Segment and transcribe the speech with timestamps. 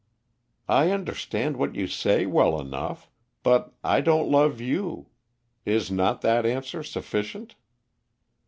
[0.67, 3.07] "I understand what you say well enough;
[3.43, 5.09] but I don't love you.
[5.63, 7.53] Is not that answer sufficient?"